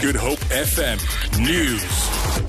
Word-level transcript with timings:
Good 0.00 0.16
Hope 0.16 0.38
FM 0.50 0.98
News. 1.38 2.47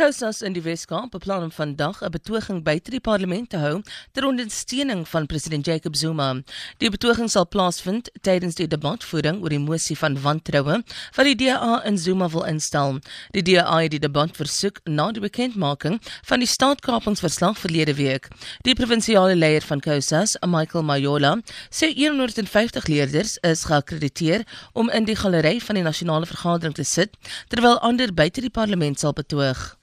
Kousas 0.00 0.38
in 0.40 0.54
die 0.56 0.62
Weskaap 0.64 1.10
beplan 1.12 1.42
om 1.42 1.50
vandag 1.52 2.00
'n 2.00 2.10
betoging 2.10 2.62
by 2.64 2.80
die 2.82 3.00
parlement 3.00 3.50
te 3.50 3.56
hou 3.56 3.82
ter 4.12 4.24
ondersteuning 4.24 5.08
van 5.08 5.26
president 5.26 5.66
Jacob 5.66 5.96
Zuma. 5.96 6.42
Die 6.78 6.90
betoging 6.90 7.28
sal 7.30 7.48
plaasvind 7.48 8.08
tydens 8.22 8.54
die 8.54 8.66
debatvoering 8.66 9.42
oor 9.42 9.48
die 9.48 9.58
mosie 9.58 9.98
van 9.98 10.16
wantroue 10.22 10.82
wat 11.16 11.24
die 11.24 11.34
DA 11.34 11.82
in 11.84 11.98
Zuma 11.98 12.28
wil 12.28 12.44
instel. 12.44 12.98
Die 13.30 13.42
DA 13.42 13.80
het 13.82 13.90
die 13.90 13.98
debat 13.98 14.36
versoek 14.36 14.80
na 14.84 15.12
die 15.12 15.20
bekendmaking 15.20 16.00
van 16.22 16.38
die 16.38 16.48
staatskapingsverslag 16.48 17.58
verlede 17.58 17.94
week. 17.94 18.28
Die 18.62 18.74
provinsiale 18.74 19.36
leier 19.36 19.62
van 19.62 19.80
Kousas, 19.80 20.36
Michael 20.46 20.84
Mayola, 20.84 21.40
sê 21.70 21.92
150 21.94 22.86
leerders 22.86 23.36
is 23.36 23.64
geakkrediteer 23.64 24.46
om 24.72 24.88
in 24.88 25.04
die 25.04 25.16
galery 25.16 25.60
van 25.60 25.74
die 25.74 25.84
nasionale 25.84 26.26
vergadering 26.26 26.74
te 26.74 26.84
sit 26.84 27.16
terwyl 27.48 27.78
ander 27.78 28.14
buite 28.14 28.40
die 28.40 28.50
parlement 28.50 28.98
sal 28.98 29.12
betoog. 29.12 29.80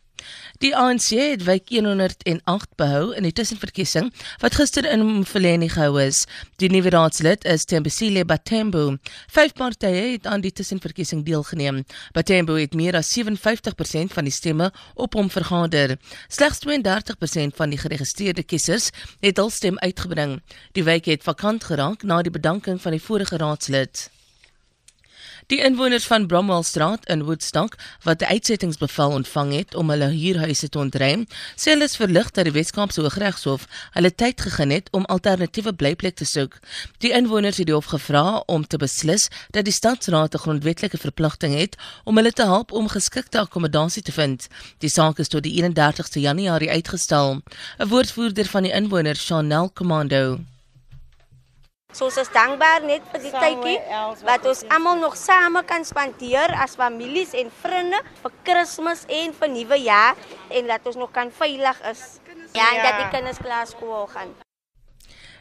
Die 0.57 0.71
ANC 0.73 1.11
het 1.13 1.43
wyk 1.45 1.69
108 1.69 2.71
behou 2.81 3.11
in 3.13 3.27
die 3.27 3.33
tussenverkiesing 3.35 4.07
wat 4.41 4.55
gister 4.57 4.87
in 4.89 5.03
Mfuleni 5.19 5.67
gehou 5.69 5.99
is. 6.01 6.23
Die 6.57 6.69
nuwe 6.73 6.89
raadslid 6.89 7.45
is 7.45 7.67
Tembisile 7.69 8.23
Batembu. 8.25 8.95
Vyf 9.35 9.53
partye 9.53 9.91
het 10.15 10.25
aan 10.25 10.41
die 10.41 10.51
tussenverkiesing 10.51 11.21
deelgeneem. 11.29 11.83
Batembu 12.17 12.57
het 12.57 12.73
meer 12.73 12.97
as 12.97 13.13
57% 13.13 14.17
van 14.17 14.25
die 14.25 14.33
stemme 14.33 14.71
op 14.95 15.13
hom 15.13 15.29
vergader. 15.29 15.99
Slegs 16.25 16.65
32% 16.65 17.53
van 17.61 17.69
die 17.69 17.81
geregistreerde 17.85 18.41
kiesers 18.41 18.89
het 19.21 19.37
hul 19.37 19.53
stem 19.53 19.77
uitgebring. 19.85 20.39
Die 20.73 20.89
wyk 20.89 21.13
het 21.13 21.27
vakant 21.29 21.69
geraak 21.69 22.01
na 22.01 22.23
die 22.25 22.33
bedanking 22.33 22.81
van 22.81 22.97
die 22.97 23.03
vorige 23.03 23.37
raadslid. 23.37 24.07
Die 25.47 25.61
inwoners 25.63 26.03
van 26.03 26.25
Bromwellstraat 26.27 27.05
in 27.07 27.21
Woodstock 27.23 27.75
wat 28.03 28.21
'n 28.21 28.25
uitsettingsbevel 28.25 29.11
ontvang 29.11 29.51
het 29.53 29.75
om 29.75 29.89
hulle 29.89 30.05
huurhuise 30.05 30.69
te 30.69 30.77
ontruim, 30.77 31.25
sê 31.55 31.71
hulle 31.71 31.83
is 31.83 31.95
verlig 31.95 32.31
dat 32.31 32.43
die 32.43 32.53
Wes-Kaapse 32.53 33.01
Hooggeregshof 33.01 33.67
hulle 33.91 34.15
tyd 34.15 34.41
gegee 34.41 34.73
het 34.73 34.89
om 34.91 35.05
alternatiewe 35.05 35.73
blyplek 35.73 36.15
te 36.15 36.25
soek. 36.25 36.59
Die 36.97 37.11
inwoners 37.11 37.57
het 37.57 37.65
die 37.65 37.75
hof 37.75 37.85
gevra 37.85 38.43
om 38.45 38.67
te 38.67 38.77
beslis 38.77 39.29
dat 39.49 39.63
die 39.63 39.73
stadsraad 39.73 40.33
'n 40.33 40.37
grondwetlike 40.37 40.97
verpligting 40.97 41.55
het 41.55 41.77
om 42.03 42.15
hulle 42.15 42.31
te 42.31 42.43
help 42.43 42.71
om 42.71 42.87
geskikte 42.87 43.39
akkommodasie 43.39 44.03
te 44.03 44.11
vind. 44.11 44.47
Die 44.77 44.89
saak 44.89 45.19
is 45.19 45.27
tot 45.27 45.43
die 45.43 45.63
31ste 45.63 46.19
Januarie 46.19 46.71
uitgestel. 46.71 47.41
'n 47.79 47.87
Woordvoerder 47.87 48.45
van 48.45 48.63
die 48.63 48.71
inwoners, 48.71 49.25
Chanel 49.25 49.71
Commando 49.73 50.39
So 51.97 52.05
ons 52.05 52.17
is 52.21 52.29
dankbaar 52.29 52.83
net 52.85 53.05
vir 53.09 53.23
die 53.23 53.31
tydjie 53.33 53.77
wat 54.27 54.43
ons 54.45 54.61
almal 54.69 54.99
nog 55.01 55.15
same 55.17 55.63
kan 55.65 55.81
spandeer 55.87 56.53
as 56.61 56.77
families 56.77 57.33
en 57.33 57.49
vriende 57.63 58.03
vir 58.21 58.35
Kersfees 58.45 59.07
en 59.09 59.33
vir 59.39 59.55
Nuwe 59.55 59.81
Jaar 59.81 60.27
en 60.53 60.69
dat 60.69 60.85
ons 60.85 61.01
nog 61.01 61.09
kan 61.15 61.33
veilig 61.33 61.81
is. 61.89 62.03
Ja, 62.53 62.69
en 62.75 62.83
dat 62.85 63.01
die 63.01 63.09
kinders 63.17 63.41
klaar 63.41 63.65
skool 63.65 64.05
gaan. 64.13 64.37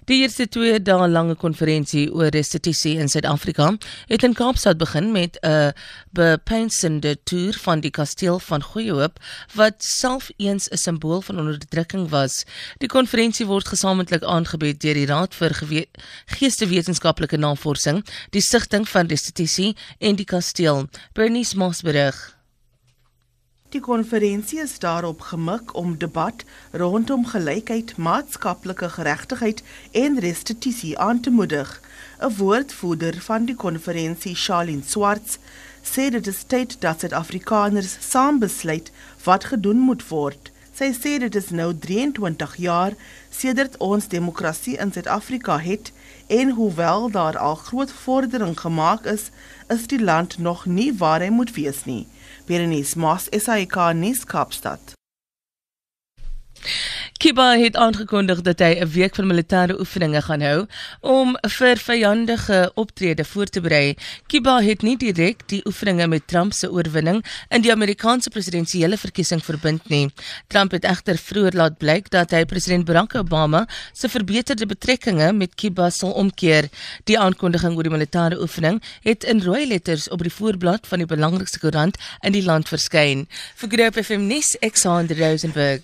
Die 0.06 0.20
eerste 0.22 0.44
twee 0.46 0.76
dae 0.78 1.08
lange 1.10 1.34
konferensie 1.34 2.04
oor 2.14 2.28
restituisie 2.30 2.92
in 3.02 3.08
Suid-Afrika 3.10 3.72
het 4.06 4.22
in 4.22 4.36
Kaapstad 4.38 4.78
begin 4.78 5.08
met 5.10 5.38
'n 5.42 5.72
bepeinsende 6.14 7.16
toer 7.24 7.58
van 7.64 7.80
die 7.80 7.90
kasteel 7.90 8.38
van 8.38 8.62
Goeiehoop 8.62 9.18
wat 9.54 9.82
self 9.82 10.30
eens 10.36 10.68
'n 10.70 10.76
simbool 10.76 11.20
van 11.20 11.38
onderdrukking 11.38 12.08
was. 12.10 12.44
Die 12.78 12.88
konferensie 12.88 13.46
word 13.46 13.68
gesamentlik 13.68 14.22
aangebied 14.22 14.80
deur 14.80 14.94
die 14.94 15.06
Raad 15.06 15.34
vir 15.34 15.50
Geesteswetenskaplike 16.26 17.36
Navorsing, 17.36 18.04
die 18.30 18.40
Stichting 18.40 18.88
van 18.88 19.06
Restituisie 19.06 19.76
en 19.98 20.14
die 20.14 20.24
Kasteel. 20.24 20.88
Bernice 21.14 21.56
Mosberg 21.56 22.35
Die 23.74 23.80
konferensie 23.80 24.60
is 24.62 24.78
daarop 24.78 25.20
gemik 25.20 25.74
om 25.74 25.96
debat 25.98 26.44
rondom 26.70 27.26
gelykheid, 27.26 27.96
maatskaplike 27.96 28.88
geregtigheid 28.88 29.62
en 29.90 30.20
restituisie 30.22 30.98
aan 30.98 31.20
te 31.20 31.30
moedig. 31.30 31.80
'n 32.22 32.34
Woordvoerder 32.36 33.20
van 33.20 33.44
die 33.44 33.54
konferensie, 33.54 34.34
Charlene 34.34 34.86
Swarts, 34.86 35.38
sê 35.82 36.10
dit 36.10 36.26
is 36.26 36.42
tyd 36.46 36.76
dat 36.80 37.00
Suid-Afrikaners 37.00 37.96
saam 38.00 38.38
besluit 38.38 38.92
wat 39.24 39.44
gedoen 39.44 39.78
moet 39.78 40.08
word. 40.08 40.50
Sy 40.76 40.90
sê 40.92 41.14
dit 41.22 41.36
is 41.40 41.46
nou 41.56 41.70
23 41.72 42.56
jaar 42.60 42.92
sedert 43.32 43.78
ons 43.80 44.08
demokrasie 44.12 44.74
in 44.76 44.90
Suid-Afrika 44.92 45.56
het 45.64 45.88
en 46.28 46.52
hoewel 46.58 47.08
daar 47.14 47.38
al 47.40 47.56
groot 47.56 47.92
vordering 48.02 48.52
gemaak 48.60 49.08
is, 49.08 49.30
is 49.72 49.86
die 49.88 50.02
land 50.02 50.36
nog 50.38 50.66
nie 50.66 50.90
waar 51.00 51.24
hy 51.24 51.30
moet 51.32 51.54
wees 51.56 51.86
nie. 51.88 52.04
Berenice 52.44 52.98
Moss, 52.98 53.30
SAK 53.32 53.78
Nuus 53.96 54.26
Kaapstad. 54.28 54.92
Kiba 57.16 57.54
het 57.56 57.76
aangekondig 57.80 58.42
dat 58.44 58.58
hy 58.60 58.76
'n 58.76 58.90
week 58.92 59.14
van 59.14 59.26
militêre 59.26 59.78
oefeninge 59.80 60.22
gaan 60.22 60.40
hou 60.40 60.66
om 61.00 61.36
vir 61.48 61.76
vyandige 61.76 62.70
optrede 62.74 63.24
voor 63.24 63.46
te 63.46 63.60
berei. 63.60 63.96
Kiba 64.26 64.60
het 64.60 64.82
nie 64.82 64.96
direk 64.96 65.48
die 65.48 65.62
oefeninge 65.66 66.06
met 66.06 66.26
Trump 66.26 66.52
se 66.52 66.70
oorwinning 66.70 67.24
in 67.48 67.62
die 67.62 67.72
Amerikaanse 67.72 68.30
presidensiële 68.30 68.96
verkiesing 68.96 69.44
verbind 69.44 69.88
nie. 69.88 70.10
Trump 70.46 70.70
het 70.70 70.84
egter 70.84 71.16
vroeër 71.16 71.52
laat 71.52 71.78
blyk 71.78 72.10
dat 72.10 72.30
hy 72.30 72.44
president 72.44 72.84
Barack 72.84 73.14
Obama 73.14 73.66
se 73.92 74.08
verbeterde 74.08 74.66
betrekkinge 74.66 75.32
met 75.32 75.54
Kiba 75.54 75.90
sal 75.90 76.10
omkeer. 76.10 76.68
Die 77.04 77.18
aankondiging 77.18 77.76
oor 77.76 77.82
die 77.82 77.96
militêre 77.96 78.40
oefening 78.40 78.82
het 79.00 79.24
in 79.24 79.42
rooi 79.42 79.66
letters 79.66 80.08
op 80.08 80.22
die 80.22 80.32
voorblad 80.32 80.86
van 80.86 80.98
die 80.98 81.06
belangrikste 81.06 81.58
koerant 81.58 81.96
in 82.20 82.32
die 82.32 82.44
land 82.44 82.68
verskyn. 82.68 83.28
Vir 83.54 83.68
Groep 83.68 84.04
FM 84.04 84.26
nuus, 84.26 84.56
Alexander 84.60 85.18
Rosenberg. 85.18 85.80